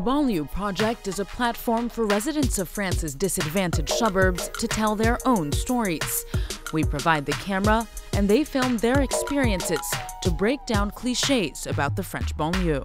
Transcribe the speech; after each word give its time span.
The 0.00 0.06
Banlieue 0.06 0.50
Project 0.50 1.08
is 1.08 1.18
a 1.18 1.26
platform 1.26 1.90
for 1.90 2.06
residents 2.06 2.58
of 2.58 2.70
France's 2.70 3.14
disadvantaged 3.14 3.90
suburbs 3.90 4.48
to 4.58 4.66
tell 4.66 4.96
their 4.96 5.18
own 5.26 5.52
stories. 5.52 6.24
We 6.72 6.84
provide 6.84 7.26
the 7.26 7.32
camera, 7.32 7.86
and 8.14 8.26
they 8.26 8.42
film 8.42 8.78
their 8.78 9.02
experiences 9.02 9.82
to 10.22 10.30
break 10.30 10.64
down 10.64 10.90
cliches 10.92 11.66
about 11.66 11.96
the 11.96 12.02
French 12.02 12.34
banlieue. 12.34 12.82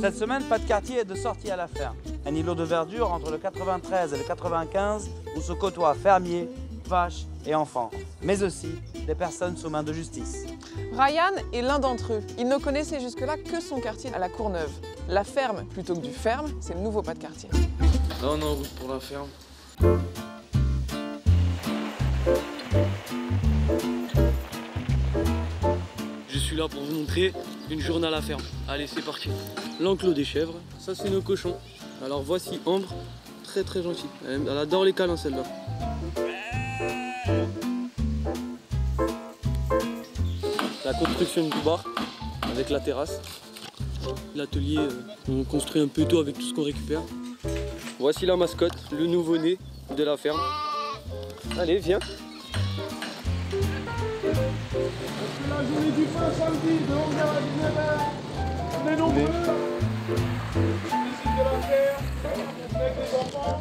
Cette 0.00 0.16
semaine, 0.16 0.42
pas 0.48 0.58
de 0.58 0.66
quartier 0.66 0.98
et 1.02 1.04
de 1.04 1.14
sortie 1.14 1.52
à 1.52 1.56
la 1.56 1.68
ferme. 1.68 1.94
Un 2.26 2.34
îlot 2.34 2.56
de 2.56 2.64
verdure 2.64 3.12
entre 3.12 3.30
le 3.30 3.38
93 3.38 4.12
et 4.12 4.18
le 4.18 4.24
95 4.24 5.08
où 5.36 5.40
se 5.40 5.52
côtoient 5.52 5.94
fermiers, 5.94 6.48
vaches 6.88 7.26
et 7.46 7.54
enfants, 7.54 7.92
mais 8.22 8.42
aussi 8.42 8.70
des 9.06 9.14
personnes 9.14 9.56
sous 9.56 9.70
main 9.70 9.82
de 9.82 9.92
justice. 9.92 10.46
Ryan 10.92 11.32
est 11.52 11.62
l'un 11.62 11.78
d'entre 11.78 12.14
eux. 12.14 12.22
Il 12.38 12.48
ne 12.48 12.56
connaissait 12.58 13.00
jusque-là 13.00 13.36
que 13.36 13.60
son 13.60 13.80
quartier 13.80 14.12
à 14.12 14.18
la 14.18 14.28
Courneuve. 14.28 14.70
La 15.08 15.24
ferme 15.24 15.64
plutôt 15.66 15.94
que 15.94 16.00
du 16.00 16.10
ferme, 16.10 16.50
c'est 16.60 16.74
le 16.74 16.80
nouveau 16.80 17.02
pas 17.02 17.14
de 17.14 17.20
quartier. 17.20 17.48
Là, 18.22 18.28
on 18.30 18.40
est 18.40 18.44
en 18.44 18.54
route 18.54 18.68
pour 18.70 18.88
la 18.92 19.00
ferme. 19.00 19.28
Je 26.28 26.38
suis 26.38 26.56
là 26.56 26.68
pour 26.68 26.82
vous 26.82 26.94
montrer 26.94 27.32
une 27.70 27.80
journée 27.80 28.08
à 28.08 28.10
la 28.10 28.22
ferme. 28.22 28.42
Allez, 28.68 28.86
c'est 28.86 29.04
parti. 29.04 29.28
L'enclos 29.80 30.14
des 30.14 30.24
chèvres, 30.24 30.54
ça 30.78 30.94
c'est 30.94 31.10
nos 31.10 31.22
cochons. 31.22 31.56
Alors 32.04 32.22
voici 32.22 32.60
Ambre, 32.66 32.88
très 33.44 33.62
très 33.62 33.82
gentille. 33.82 34.08
Elle, 34.28 34.42
elle 34.48 34.58
adore 34.58 34.84
les 34.84 34.92
câlins 34.92 35.16
celle-là. 35.16 35.44
La 40.86 40.94
construction 40.94 41.48
du 41.48 41.58
bar 41.64 41.82
avec 42.48 42.70
la 42.70 42.78
terrasse. 42.78 43.20
L'atelier, 44.36 44.78
euh, 44.78 45.02
on 45.28 45.42
construit 45.42 45.82
un 45.82 45.88
peu 45.88 46.04
tout 46.04 46.18
avec 46.18 46.36
tout 46.36 46.42
ce 46.42 46.54
qu'on 46.54 46.62
récupère. 46.62 47.00
Voici 47.98 48.24
la 48.24 48.36
mascotte, 48.36 48.76
le 48.92 49.08
nouveau-né 49.08 49.58
de 49.96 50.04
la 50.04 50.16
ferme. 50.16 50.38
Allez, 51.58 51.78
viens. 51.78 51.98
La 55.50 55.56
journée 55.56 55.90
du 55.90 56.06
samedi 56.38 56.78
de 56.78 56.94
11h 56.94 57.18
à 57.18 57.40
19h. 57.42 57.82
On 58.78 58.84
la 58.84 58.92
avec 62.76 62.94
les 62.96 63.10
enfants. 63.18 63.60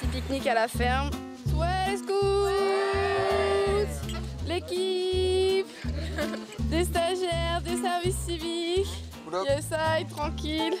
Petit 0.00 0.06
pique-nique 0.12 0.46
à 0.46 0.54
la 0.54 0.68
ferme. 0.68 1.10
L'équipe 4.50 5.66
Des 6.70 6.82
stagiaires, 6.84 7.60
des 7.64 7.76
services 7.76 8.16
civiques. 8.26 9.04
Yes, 9.46 9.68
I, 9.70 10.04
tranquille. 10.12 10.74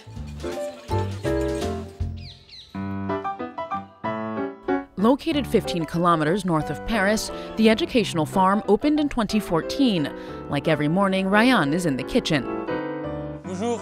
Located 4.96 5.46
15 5.46 5.86
kilometers 5.86 6.44
north 6.44 6.68
of 6.68 6.84
Paris, 6.86 7.30
the 7.56 7.70
educational 7.70 8.26
farm 8.26 8.60
opened 8.66 8.98
in 8.98 9.08
2014. 9.08 10.10
Like 10.50 10.66
every 10.66 10.88
morning, 10.88 11.28
Ryan 11.28 11.72
is 11.72 11.86
in 11.86 11.96
the 11.96 12.02
kitchen. 12.02 12.44
Bonjour, 13.44 13.80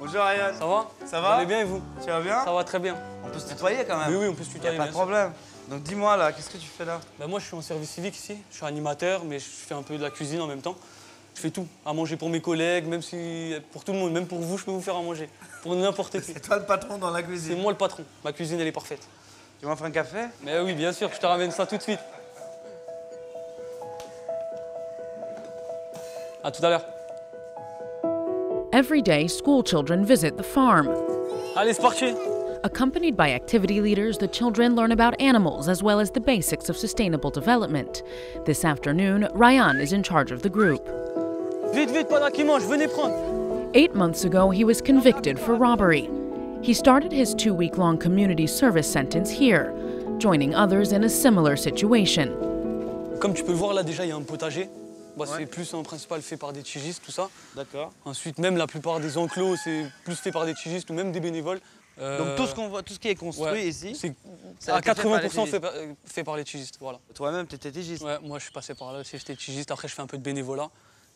Bonjour 0.00 0.22
Ryan. 0.22 0.54
ça 0.54 0.66
va? 0.66 0.86
Ça 1.04 1.20
Vous 1.20 1.22
va 1.26 1.34
allez 1.36 1.46
bien 1.46 1.60
et 1.60 1.64
vous? 1.64 1.82
Tu 2.02 2.08
vas 2.08 2.20
bien? 2.22 2.42
Ça 2.42 2.52
va 2.54 2.64
très 2.64 2.78
bien. 2.78 2.96
On 3.24 3.28
peut 3.28 3.38
se 3.38 3.48
tutoyer 3.52 3.84
quand 3.86 3.98
même 3.98 4.08
Oui, 4.10 4.16
oui, 4.22 4.28
on 4.30 4.34
peut 4.34 4.44
se 4.44 4.48
Y 4.48 4.56
a 4.56 4.60
tutoyer. 4.60 4.78
pas 4.78 4.86
de 4.86 4.92
sûr. 4.92 5.30
Donc 5.68 5.82
dis-moi 5.82 6.16
là, 6.16 6.32
qu'est-ce 6.32 6.50
que 6.50 6.58
tu 6.58 6.66
fais 6.66 6.84
là? 6.84 7.00
Bah, 7.18 7.26
moi, 7.26 7.40
je 7.40 7.46
suis 7.46 7.56
en 7.56 7.60
service 7.60 7.90
civique 7.90 8.14
ici. 8.16 8.36
Je 8.50 8.56
suis 8.56 8.66
animateur, 8.66 9.24
mais 9.24 9.38
je 9.38 9.44
fais 9.44 9.74
un 9.74 9.82
peu 9.82 9.96
de 9.98 10.02
la 10.02 10.10
cuisine 10.10 10.40
en 10.40 10.46
même 10.46 10.60
temps. 10.60 10.76
Je 11.34 11.40
fais 11.40 11.50
tout, 11.50 11.66
à 11.84 11.92
manger 11.92 12.16
pour 12.16 12.30
mes 12.30 12.40
collègues, 12.40 12.86
même 12.86 13.02
si 13.02 13.52
pour 13.72 13.84
tout 13.84 13.92
le 13.92 13.98
monde, 13.98 14.12
même 14.12 14.26
pour 14.26 14.38
vous, 14.38 14.56
je 14.56 14.64
peux 14.64 14.70
vous 14.70 14.80
faire 14.80 14.96
à 14.96 15.02
manger. 15.02 15.28
Pour 15.62 15.74
n'importe 15.74 16.20
qui. 16.20 16.32
C'est 16.32 16.40
toi 16.40 16.56
le 16.58 16.64
patron 16.64 16.98
dans 16.98 17.10
la 17.10 17.18
C'est 17.18 17.24
cuisine. 17.26 17.60
moi 17.60 17.72
le 17.72 17.76
patron. 17.78 18.04
Ma 18.24 18.32
cuisine, 18.32 18.58
elle 18.60 18.66
est 18.68 18.72
parfaite. 18.72 19.06
Tu 19.60 19.66
m'offres 19.66 19.84
un 19.84 19.90
café? 19.90 20.26
Mais 20.42 20.60
oui, 20.60 20.72
bien 20.74 20.92
sûr, 20.92 21.10
je 21.12 21.18
te 21.18 21.26
ramène 21.26 21.50
ça 21.50 21.66
tout 21.66 21.76
de 21.76 21.82
suite. 21.82 21.98
À 26.44 26.50
tout 26.52 26.64
à 26.64 26.70
l'heure. 26.70 26.84
Every 28.72 29.02
day, 29.02 29.26
school 29.28 29.64
children 29.64 30.04
visit 30.04 30.36
the 30.36 30.42
farm. 30.42 30.88
Allez, 31.56 31.72
c'est 31.74 31.82
parti. 31.82 32.14
Accompanied 32.64 33.16
by 33.16 33.32
activity 33.32 33.80
leaders, 33.80 34.18
the 34.18 34.28
children 34.28 34.74
learn 34.74 34.92
about 34.92 35.20
animals 35.20 35.68
as 35.68 35.82
well 35.82 36.00
as 36.00 36.10
the 36.10 36.20
basics 36.20 36.68
of 36.68 36.76
sustainable 36.76 37.30
development. 37.30 38.02
This 38.44 38.64
afternoon, 38.64 39.28
Ryan 39.34 39.78
is 39.80 39.92
in 39.92 40.02
charge 40.02 40.30
of 40.30 40.42
the 40.42 40.48
group. 40.48 40.86
Vite, 41.74 41.90
vite, 41.90 42.08
pendant 42.08 42.32
qu'ils 42.32 42.46
mangent, 42.46 42.64
venez 42.64 42.88
prendre. 42.88 43.70
Eight 43.74 43.94
months 43.94 44.24
ago, 44.24 44.50
he 44.50 44.64
was 44.64 44.80
convicted 44.80 45.38
for 45.38 45.54
robbery. 45.54 46.08
He 46.62 46.72
started 46.72 47.12
his 47.12 47.34
two 47.34 47.52
week 47.52 47.76
long 47.76 47.98
community 47.98 48.46
service 48.46 48.90
sentence 48.90 49.30
here, 49.30 49.74
joining 50.18 50.54
others 50.54 50.92
in 50.92 51.04
a 51.04 51.08
similar 51.08 51.56
situation. 51.56 52.30
Comme 53.20 53.34
tu 53.34 53.44
peux 53.44 53.52
le 53.52 53.58
voir, 53.58 53.74
là, 53.74 53.82
déjà, 53.82 54.04
il 54.04 54.08
y 54.08 54.12
a 54.12 54.16
un 54.16 54.22
potager. 54.22 54.68
Bah, 55.16 55.24
C'est 55.26 55.46
plus 55.46 55.72
en 55.74 55.82
principal 55.82 56.20
fait 56.20 56.36
par 56.36 56.52
des 56.52 56.62
tigistes, 56.62 57.02
tout 57.04 57.10
ça. 57.10 57.28
D'accord. 57.54 57.92
Ensuite, 58.04 58.38
même 58.38 58.56
la 58.56 58.66
plupart 58.66 59.00
des 59.00 59.16
enclos, 59.16 59.56
c'est 59.62 59.86
plus 60.04 60.14
fait 60.14 60.30
par 60.30 60.44
des 60.44 60.54
tigistes 60.54 60.90
ou 60.90 60.94
même 60.94 61.10
des 61.12 61.20
bénévoles. 61.20 61.60
Euh, 61.98 62.18
Donc 62.18 62.36
tout 62.36 62.46
ce 62.46 62.54
qu'on 62.54 62.68
voit, 62.68 62.82
tout 62.82 62.92
ce 62.92 62.98
qui 62.98 63.08
est 63.08 63.14
construit 63.14 63.44
ouais, 63.52 63.68
ici, 63.68 63.94
c'est 64.58 64.70
à 64.70 64.78
été 64.78 64.94
fait 64.94 65.02
par 65.02 65.20
les 65.20 65.28
80% 65.28 65.30
fait 65.30 65.30
tigistes. 65.30 65.58
par, 65.60 65.72
euh, 65.74 65.92
fait 66.04 66.24
par 66.24 66.36
les 66.36 66.44
tigistes. 66.44 66.76
Voilà. 66.80 66.98
toi-même 67.14 67.46
t'étais 67.46 67.70
tigiste. 67.70 68.02
Ouais, 68.02 68.18
moi, 68.22 68.38
je 68.38 68.44
suis 68.44 68.52
passé 68.52 68.74
par 68.74 68.92
là 68.92 69.00
aussi, 69.00 69.16
j'étais 69.18 69.34
tigiste. 69.34 69.70
Après, 69.70 69.88
je 69.88 69.94
fais 69.94 70.02
un 70.02 70.06
peu 70.06 70.18
de 70.18 70.22
bénévolat. 70.22 70.68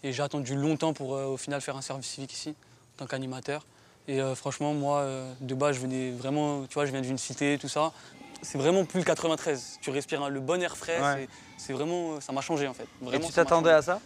Et 0.02 0.12
j'ai 0.12 0.22
attendu 0.22 0.54
longtemps 0.54 0.94
pour 0.94 1.14
euh, 1.14 1.26
au 1.26 1.36
final 1.36 1.60
faire 1.60 1.76
un 1.76 1.82
service 1.82 2.06
civique 2.06 2.32
ici, 2.32 2.54
en 2.94 3.00
tant 3.00 3.06
qu'animateur. 3.06 3.66
Et 4.08 4.20
euh, 4.22 4.34
franchement, 4.34 4.72
moi, 4.72 5.06
de 5.40 5.54
base, 5.54 5.76
je 5.76 5.80
venais 5.82 6.10
vraiment, 6.12 6.64
tu 6.66 6.72
vois, 6.74 6.86
je 6.86 6.92
viens 6.92 7.02
d'une 7.02 7.18
cité, 7.18 7.58
tout 7.60 7.68
ça. 7.68 7.92
C'est 8.40 8.56
vraiment 8.56 8.86
plus 8.86 9.00
le 9.00 9.04
93. 9.04 9.78
Tu 9.82 9.90
respires 9.90 10.22
hein, 10.22 10.30
le 10.30 10.40
bon 10.40 10.62
air 10.62 10.74
frais. 10.78 10.98
Ouais. 11.00 11.28
c'est- 11.58 11.74
vraiment, 11.74 12.18
ça 12.22 12.32
m'a 12.32 12.40
changé 12.40 12.66
en 12.66 12.72
fait. 12.72 12.86
Et 13.12 13.20
tu 13.20 13.30
t'attendais 13.30 13.70
à 13.70 13.82
ça? 13.82 14.00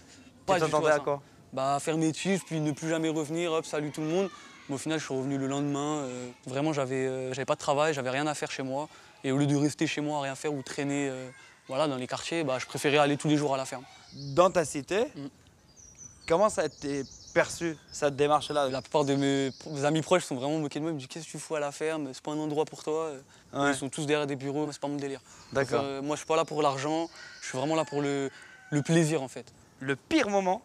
Pas 0.45 0.55
Tu 0.55 0.61
du 0.61 0.65
tout 0.67 0.73
t'attendais 0.73 0.91
à 0.93 0.99
quoi? 0.99 1.23
Bah, 1.53 1.79
faire 1.81 1.97
mes 1.97 2.11
tiges, 2.11 2.41
puis 2.45 2.59
ne 2.59 2.73
plus 2.73 2.89
jamais 2.89 3.09
revenir, 3.09 3.53
hop, 3.53 3.65
salut 3.65 3.93
tout 3.93 4.01
le 4.01 4.09
monde. 4.09 4.29
Mais 4.69 4.75
au 4.77 4.79
final, 4.79 4.99
je 4.99 5.05
suis 5.05 5.15
revenu 5.15 5.37
le 5.39 5.47
lendemain. 5.47 5.99
euh, 6.05 6.29
vraiment, 6.47 6.73
j'avais 6.73 7.07
euh, 7.07 7.45
pas 7.47 7.55
de 7.55 7.61
travail, 7.61 7.93
j'avais 7.95 8.11
rien 8.11 8.27
à 8.27 8.35
faire 8.35 8.51
chez 8.51 8.63
moi. 8.63 8.89
Et 9.23 9.33
au 9.33 9.37
lieu 9.39 9.47
de 9.47 9.57
rester 9.57 9.87
chez 9.87 10.01
moi 10.01 10.19
à 10.19 10.23
rien 10.23 10.35
faire 10.35 10.53
ou 10.55 10.63
traîner 10.63 11.09
euh, 11.11 11.29
voilà, 11.69 11.87
dans 11.89 11.97
les 11.97 12.07
quartiers, 12.07 12.45
bah, 12.45 12.59
je 12.59 12.67
préférais 12.67 12.99
aller 12.99 13.17
tous 13.17 13.29
les 13.29 13.37
jours 13.37 13.55
à 13.55 13.57
la 13.57 13.65
ferme. 13.65 13.85
Dans 14.35 14.51
ta 14.51 14.65
cité, 14.65 15.05
Mm. 15.17 15.27
comment 16.29 16.49
ça 16.49 16.63
a 16.63 16.67
été 16.67 17.03
perçu 17.33 17.77
cette 17.91 18.17
démarche-là? 18.17 18.69
La 18.69 18.81
plupart 18.83 19.05
de 19.05 19.15
mes 19.17 19.51
mes 19.71 19.85
amis 19.85 20.03
proches 20.03 20.25
sont 20.25 20.37
vraiment 20.37 20.59
moqués 20.59 20.79
de 20.79 20.85
moi. 20.85 20.93
Ils 20.93 20.95
me 20.95 20.99
disent 20.99 21.09
Qu'est-ce 21.09 21.27
que 21.27 21.31
tu 21.33 21.39
fous 21.39 21.57
à 21.57 21.61
la 21.61 21.73
ferme? 21.73 22.11
C'est 22.13 22.23
pas 22.23 22.33
un 22.33 22.39
endroit 22.39 22.65
pour 22.65 22.83
toi. 22.85 23.13
Ouais. 23.53 23.71
Ils 23.71 23.75
sont 23.75 23.89
tous 23.89 24.07
derrière 24.07 24.27
des 24.27 24.37
bureaux, 24.37 24.69
c'est 24.73 24.81
pas 24.81 24.89
mon 24.89 24.97
délire. 24.97 25.21
D'accord. 25.53 25.83
Euh, 25.85 26.01
moi, 26.03 26.17
je 26.17 26.21
suis 26.21 26.27
pas 26.27 26.37
là 26.37 26.45
pour 26.45 26.61
l'argent, 26.63 27.09
je 27.41 27.49
suis 27.49 27.59
vraiment 27.59 27.77
là 27.77 27.85
pour 27.85 28.03
le, 28.03 28.31
le 28.71 28.83
plaisir 28.83 29.23
en 29.23 29.29
fait. 29.29 29.47
Le 29.81 29.97
pire 29.97 30.29
moment 30.29 30.63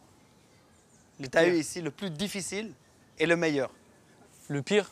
que 1.22 1.28
tu 1.28 1.38
as 1.38 1.48
eu 1.48 1.58
ici, 1.58 1.82
le 1.82 1.92
plus 1.92 2.10
difficile 2.10 2.72
et 3.18 3.26
le 3.26 3.36
meilleur? 3.36 3.70
Le 4.50 4.62
pire, 4.62 4.90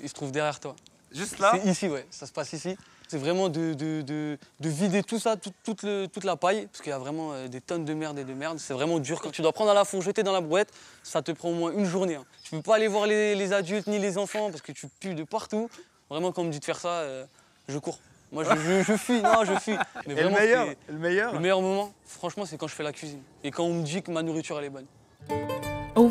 il 0.00 0.08
se 0.08 0.14
trouve 0.14 0.32
derrière 0.32 0.58
toi. 0.60 0.74
Juste 1.12 1.38
là 1.38 1.52
C'est 1.54 1.68
ici, 1.70 1.88
ouais, 1.88 2.06
ça 2.10 2.26
se 2.26 2.32
passe 2.32 2.52
ici. 2.52 2.76
C'est 3.08 3.18
vraiment 3.18 3.48
de, 3.48 3.72
de- 3.74 4.02
de- 4.02 4.36
de 4.58 4.68
vider 4.68 5.02
tout 5.04 5.20
ça, 5.20 5.36
tout- 5.36 5.52
toute, 5.62 5.84
le- 5.84 6.06
toute 6.06 6.24
la 6.24 6.34
paille, 6.34 6.66
parce 6.66 6.82
qu'il 6.82 6.90
y 6.90 6.92
a 6.92 6.98
vraiment 6.98 7.32
euh, 7.34 7.46
des 7.46 7.60
tonnes 7.60 7.84
de 7.84 7.94
merde 7.94 8.18
et 8.18 8.24
de 8.24 8.34
merde. 8.34 8.58
C'est 8.58 8.74
vraiment 8.74 8.98
dur. 8.98 9.20
Quand 9.20 9.30
tu 9.30 9.42
dois 9.42 9.52
prendre 9.52 9.70
à 9.70 9.74
la 9.74 9.84
fond, 9.84 10.00
jeter 10.00 10.24
dans 10.24 10.32
la 10.32 10.40
brouette, 10.40 10.72
ça 11.04 11.22
te 11.22 11.30
prend 11.30 11.50
au 11.50 11.54
moins 11.54 11.70
une 11.72 11.84
journée. 11.84 12.16
hein. 12.16 12.24
Tu 12.42 12.50
peux 12.50 12.62
pas 12.62 12.74
aller 12.74 12.88
voir 12.88 13.06
les, 13.06 13.36
les 13.36 13.52
adultes 13.52 13.86
ni 13.86 14.00
les 14.00 14.18
enfants 14.18 14.50
parce 14.50 14.60
que 14.62 14.72
tu 14.72 14.88
pues 15.00 15.14
de 15.14 15.22
partout. 15.22 15.70
Vraiment, 16.10 16.32
quand 16.32 16.42
on 16.42 16.46
me 16.46 16.50
dit 16.50 16.58
de 16.58 16.64
faire 16.64 16.80
ça, 16.80 16.88
euh, 16.88 17.24
je 17.68 17.78
cours. 17.78 17.98
Moi, 18.32 18.42
je, 18.42 18.56
je- 18.60 18.82
je 18.82 18.96
fuis, 18.96 19.22
non, 19.22 19.44
je 19.44 19.54
fuis. 19.60 19.76
Mais 20.08 20.14
Et 20.14 20.22
le 20.24 20.30
meilleur 20.30 20.66
Le 20.88 20.98
meilleur 20.98 21.32
le 21.32 21.38
meilleur 21.38 21.60
moment, 21.62 21.92
franchement, 22.06 22.44
c'est 22.44 22.56
quand 22.58 22.66
je 22.66 22.74
fais 22.74 22.82
la 22.82 22.92
cuisine. 22.92 23.22
Et 23.44 23.52
quand 23.52 23.62
on 23.62 23.74
me 23.74 23.84
dit 23.84 24.02
que 24.02 24.10
ma 24.10 24.22
nourriture, 24.22 24.58
elle 24.58 24.64
est 24.64 24.70
bonne. 24.70 24.86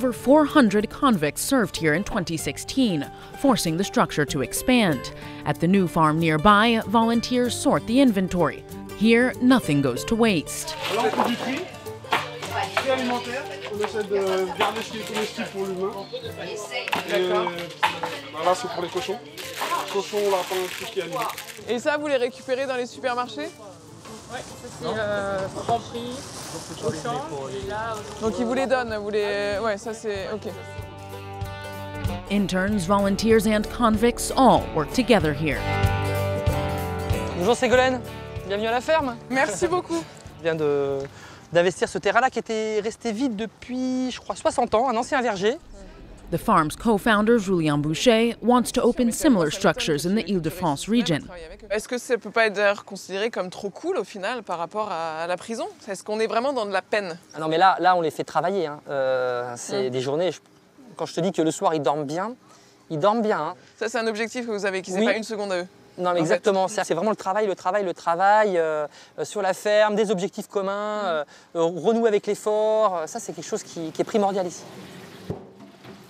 Over 0.06 0.14
400 0.14 0.88
convicts 0.92 1.42
served 1.42 1.76
here 1.76 1.96
in 1.96 2.04
2016, 2.04 3.10
forcing 3.40 3.76
the 3.76 3.84
structure 3.84 4.24
to 4.24 4.44
expand. 4.44 5.12
At 5.48 5.60
the 5.60 5.68
new 5.68 5.88
farm 5.88 6.20
nearby, 6.20 6.80
volunteers 6.86 7.56
sort 7.56 7.88
the 7.88 8.00
inventory. 8.00 8.64
Here, 8.98 9.34
nothing 9.42 9.82
goes 9.82 10.06
to 10.06 10.16
waste. 10.16 10.76
Là, 10.96 11.06
on 11.06 11.10
fait 11.10 11.28
du 11.28 11.36
tri. 11.38 11.66
Tri 12.76 12.92
alimentaire. 12.92 13.42
On 13.74 13.80
essaie 13.80 14.04
de 14.04 14.60
garder 14.60 14.82
ce 14.84 14.92
qui 14.92 15.00
est 15.00 15.12
comestible 15.12 15.48
pour 15.48 15.66
l'humain. 15.66 15.92
Et 17.10 17.14
euh, 17.16 17.46
bah 18.32 18.40
là, 18.46 18.54
c'est 18.54 18.70
pour 18.70 18.84
les 18.84 18.90
cochons. 18.90 19.18
Cochons, 19.92 20.30
lapins, 20.30 20.68
tout 20.78 20.86
ce 20.86 20.92
qui 20.92 21.00
est 21.00 21.04
animal. 21.04 21.26
Et 21.68 21.80
ça, 21.80 21.98
vous 21.98 22.08
les 22.08 22.18
récupérez 22.18 22.68
dans 22.68 22.76
les 22.76 22.86
supermarchés 22.86 23.50
C'est 24.32 24.86
euh, 24.86 25.40
grand 25.56 25.80
prix, 25.80 26.12
au 26.84 26.92
champ, 26.92 27.22
et 27.50 27.70
là, 27.70 27.96
Donc 28.22 28.34
ils 28.40 28.46
vous 28.46 28.54
les 28.54 28.66
donnent, 28.66 28.96
vous 28.98 29.10
les... 29.10 29.58
Ouais, 29.64 29.78
ça 29.78 29.94
c'est... 29.94 30.30
Ok. 30.34 30.52
Interns, 32.32 32.88
volunteers, 32.88 33.48
and 33.48 33.62
convicts 33.78 34.32
all 34.36 34.64
work 34.76 34.92
together 34.94 35.32
here. 35.32 35.60
Bonjour 37.38 37.56
Ségolène, 37.56 38.02
Bienvenue 38.48 38.68
à 38.68 38.72
la 38.72 38.82
ferme. 38.82 39.16
Merci 39.30 39.68
beaucoup. 39.68 40.04
Je 40.40 40.44
viens 40.44 40.56
de 40.56 41.00
d'investir 41.54 41.88
ce 41.88 41.98
terrain-là 41.98 42.30
qui 42.30 42.40
était 42.40 42.82
resté 42.84 43.12
vide 43.12 43.36
depuis, 43.36 44.12
je 44.12 44.20
crois, 44.20 44.36
60 44.36 44.76
ans, 44.76 44.90
un 44.90 44.98
ancien 44.98 45.22
verger. 45.22 45.58
The 46.32 46.38
farm's 46.38 46.76
co-founder, 46.76 47.38
Julien 47.38 47.78
Boucher, 47.78 48.36
wants 48.42 48.72
to 48.74 48.82
open 48.82 49.12
similar 49.12 49.52
structures 49.52 50.06
in 50.08 50.16
the 50.16 50.28
Ile-de-France 50.28 50.88
region. 50.90 51.20
Est-ce 51.70 51.88
que 51.88 51.98
ça 52.00 52.18
peut 52.18 52.32
pas 52.32 52.48
être 52.48 52.84
considéré 52.84 53.30
comme 53.30 53.50
trop 53.52 53.70
cool 53.70 53.98
au 53.98 54.04
final 54.04 54.42
par 54.42 54.58
rapport 54.58 54.92
à 54.92 55.28
la 55.28 55.38
prison? 55.38 55.68
Est-ce 55.88 56.04
qu'on 56.04 56.20
est 56.20 56.28
vraiment 56.28 56.52
dans 56.52 56.66
de 56.66 56.72
la 56.72 56.82
peine? 56.82 57.18
Ah 57.36 57.40
non, 57.40 57.48
mais 57.48 57.58
là, 57.60 57.78
là, 57.80 57.96
on 57.96 58.02
les 58.02 58.10
fait 58.12 58.24
travailler. 58.24 58.66
hein. 58.66 58.80
Euh, 58.90 59.54
c'est 59.56 59.88
Mm. 59.88 59.92
des 59.92 60.02
journées. 60.02 60.32
je- 60.32 60.40
Quand 60.98 61.06
je 61.06 61.14
te 61.14 61.20
dis 61.22 61.32
que 61.32 61.42
le 61.42 61.52
soir 61.52 61.74
ils 61.76 61.82
dorment 61.82 62.06
bien, 62.06 62.36
ils 62.90 63.00
dorment 63.00 63.22
bien. 63.22 63.40
hein. 63.40 63.54
Ça, 63.78 63.88
c'est 63.90 64.00
un 64.00 64.08
objectif 64.08 64.46
que 64.48 64.52
vous 64.52 64.66
avez, 64.66 64.82
qui 64.82 64.92
c'est 64.92 65.00
Oui. 65.00 65.06
pas 65.06 65.16
une 65.18 65.24
seconde 65.24 65.52
à 65.52 65.58
eux. 65.60 65.68
Non, 65.98 66.12
mais 66.14 66.20
exactement. 66.22 66.68
C'est 66.68 66.84
c'est 66.84 66.94
vraiment 66.96 67.12
le 67.12 67.16
travail, 67.16 67.48
le 67.48 67.56
travail, 67.56 67.84
le 67.86 67.94
travail 67.94 68.58
euh, 68.58 68.88
euh, 69.20 69.26
sur 69.26 69.42
la 69.42 69.54
ferme, 69.54 69.96
des 69.96 70.10
objectifs 70.12 70.48
communs, 70.48 71.04
Mm. 71.04 71.06
euh, 71.06 71.24
euh, 71.58 71.62
renouer 71.64 72.08
avec 72.10 72.26
l'effort. 72.28 73.04
Ça, 73.06 73.20
c'est 73.20 73.34
quelque 73.34 73.46
chose 73.48 73.62
qui, 73.64 73.92
qui 73.92 74.02
est 74.02 74.06
primordial 74.06 74.48
ici. 74.48 74.64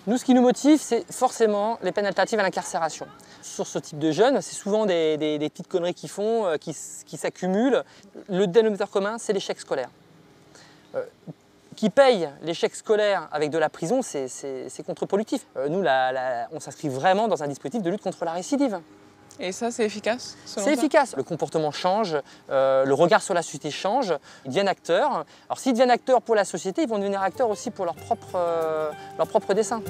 Nous, 0.08 0.18
ce 0.20 0.26
qui 0.26 0.36
nous 0.36 0.42
motive, 0.42 0.80
c'est 0.80 1.12
forcément 1.12 1.80
les 1.82 1.92
peines 1.92 2.06
alternatives 2.06 2.40
à 2.40 2.44
l'incarcération. 2.44 3.08
Sur 3.42 3.66
ce 3.66 3.80
type 3.80 3.98
de 3.98 4.12
jeunes, 4.12 4.40
c'est 4.42 4.54
souvent 4.54 4.86
des, 4.86 5.18
petites 5.52 5.68
conneries 5.68 5.96
qu'ils 5.96 6.10
font, 6.10 6.46
euh, 6.46 6.58
qui, 6.58 6.74
s'accumulent. 6.74 7.84
Le 8.30 8.46
dénominateur 8.46 8.92
commun, 8.92 9.18
c'est 9.18 9.34
l'échec 9.34 9.60
scolaire. 9.60 9.90
Euh, 10.94 11.04
qui 11.76 11.90
paye 11.90 12.30
l'échec 12.44 12.76
scolaire 12.76 13.28
avec 13.32 13.50
de 13.50 13.58
la 13.58 13.70
prison, 13.70 14.02
c'est- 14.04 14.84
contre-productif. 14.86 15.48
Euh, 15.58 15.70
nous, 15.70 15.84
on 16.52 16.60
s'inscrit 16.60 16.90
vraiment 16.90 17.28
dans 17.28 17.42
un 17.42 17.48
dispositif 17.48 17.82
de 17.82 17.90
lutte 17.90 18.04
contre 18.04 18.26
la 18.26 18.34
récidive. 18.34 18.80
Et 19.40 19.52
ça, 19.52 19.72
c'est 19.72 19.86
efficace 19.86 20.38
C'est 20.46 20.74
efficace. 20.74 21.16
Le 21.16 21.24
comportement 21.24 21.72
change, 21.72 22.18
euh, 22.50 22.86
le 22.86 22.94
regard 22.94 23.22
sur 23.22 23.34
la 23.34 23.42
société 23.42 23.72
change. 23.72 24.14
Ils 24.46 24.50
deviennent 24.50 24.68
acteurs. 24.68 25.26
Alors 25.50 25.60
s'ils 25.60 25.74
deviennent 25.74 25.92
acteurs 25.92 26.22
pour 26.22 26.36
la 26.36 26.46
société, 26.46 26.84
ils 26.84 26.90
vont 26.90 27.00
devenir 27.00 27.22
acteurs 27.22 27.50
aussi 27.50 27.72
pour 27.72 27.86
leur 27.86 27.96
propre, 27.96 28.36
euh, 28.36 28.92
leur 29.18 29.28
propre 29.28 29.54
dessin. 29.54 29.82